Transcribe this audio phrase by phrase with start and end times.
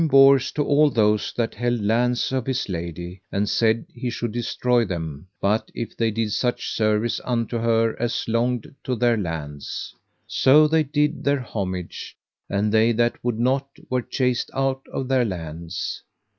[0.01, 3.85] So then came Bors to all those that held lands of his lady, and said
[3.93, 8.95] he should destroy them but if they did such service unto her as longed to
[8.95, 9.93] their lands.
[10.25, 12.17] So they did their homage,
[12.49, 16.01] and they that would not were chased out of their lands.